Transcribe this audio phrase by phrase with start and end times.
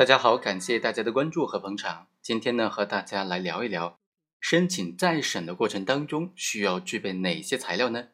[0.00, 2.08] 大家好，感谢大家的关注和捧场。
[2.22, 3.98] 今天呢，和大家来聊一聊
[4.40, 8.08] 申请再审的过程当中需要具备哪些材料呢？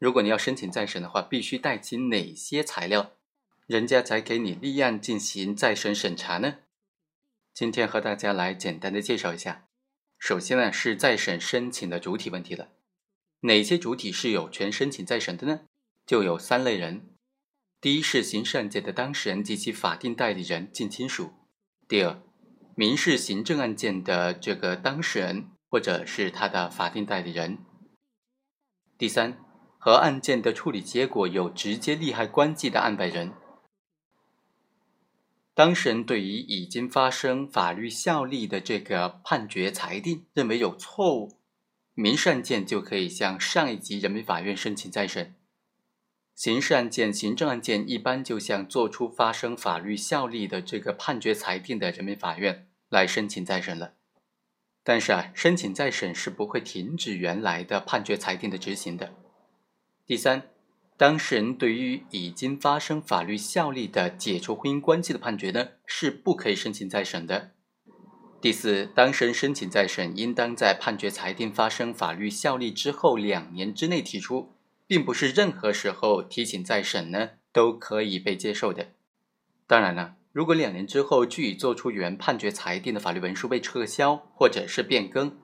[0.00, 3.12] 如果你要申请再审的话，必须带齐哪些材料，
[3.68, 6.56] 人家才给你立案进行再审审查呢？
[7.54, 9.68] 今天和大家来简单的介绍一下。
[10.18, 12.70] 首先呢，是再审申请的主体问题了。
[13.42, 15.60] 哪些主体是有权申请再审的呢？
[16.04, 17.09] 就有三类人。
[17.80, 21.30] 第一是刑事案件的当事人及其法定代理人、近亲属；
[21.88, 22.22] 第二，
[22.74, 27.56] 民事行政案件的这个当事人或者是他的法定代理人；
[28.98, 29.38] 第三，
[29.78, 33.32] 和案件的处理结果有直接利害关系的案外人。
[35.54, 41.38] 当事人对于已经发生法律效力的这个判决裁定认为有错误，
[41.94, 45.34] 民事案件就可以向上一级人民法院申请再审。
[46.40, 53.92] 刑事案件、行政案件一般就向作出发生法律效力的这个判决裁定的人民法院来申请再审了。
[54.82, 59.12] 但是啊，申请再审是不会停止原来的判决裁定的执行的。
[60.06, 60.44] 第三，
[60.96, 67.50] 当事人对于已经发生法律效力的解除婚姻关系的判决呢，是不可以申请再审的。
[68.40, 74.54] 第四，当事人申请再审，应当在判决裁定发生法律效力之后两年之内提出。
[74.90, 78.88] 并不是任何时候提请再审呢都可以被接受的。
[79.68, 85.38] 当然了，如果两年之后据以作出原判决裁定的法律文书被撤销或者是变更，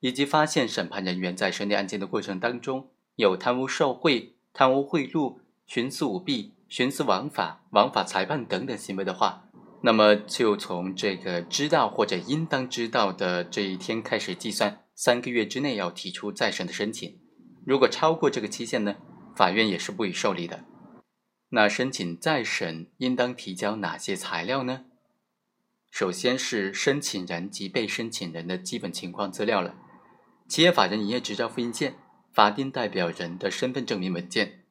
[0.00, 9.44] 以及发现审判人员在审理案件的过程当中有贪污受贿、贪污贿赂、徇私舞弊、徇私枉法、枉法裁判等等行为的话，
[9.82, 17.20] 那么就从这个知道或者应当知道的这一天开始计算，三个月之内要提出再审的申请。
[17.64, 18.96] 如果超过这个期限呢，
[19.36, 20.64] 法院也是不予受理的。
[21.50, 24.84] 那申请再审应当提交哪些材料呢？
[25.90, 29.74] 首先是申请人及被申请人的基本情况资料了，
[30.48, 31.96] 企业法人营业执照复印件、
[32.32, 34.64] 法定代表人的身份证明文件、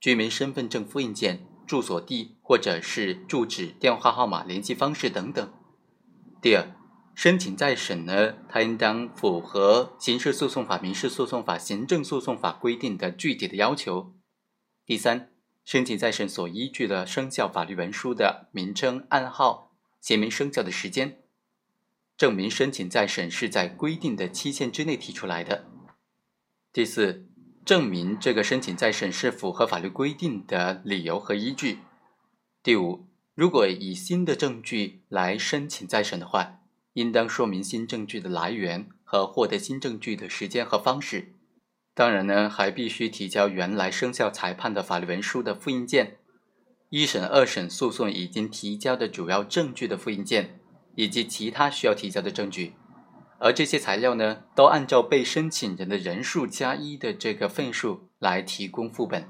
[0.00, 5.52] 居民身份证复印件、住所地或者是住址、电话号码、联系方式等等。
[6.40, 6.79] 第二。
[7.22, 14.14] 申请再审呢，它应当符合刑事诉讼法、民事诉讼法、行政诉讼法规定的具体的要求。
[14.86, 15.30] 第三，
[15.62, 21.18] 申请再审所依据的生效法律文书的名称、案号，写明生效的时间，
[22.16, 25.66] 证明申请再审是在规定的期限之内提出来的。
[26.72, 27.28] 第四，
[27.66, 31.80] 证明这个申请再审是符合法律规定的理由和依据。
[32.62, 36.56] 第五，如果以新的证据来申请再审的话。
[36.94, 41.34] 应当说明新证据的来源和获得新证据的时间和方式。
[41.94, 46.18] 当然呢，还必须提交原来生效裁判的法律文书的复印件、
[46.88, 50.60] 一审、二审诉讼已经提交的主要证据的复印件，
[50.94, 52.74] 以及其他需要提交的证据。
[53.38, 59.28] 而这些材料呢，都按照被申请人的人数加一的这个份数来提供副本。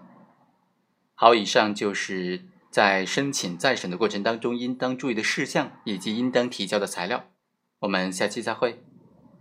[1.14, 7.30] 好，以上就是在申请再审的过程当中应当注意的事项以及应当提交的材料。
[7.80, 8.89] 我们下期再会。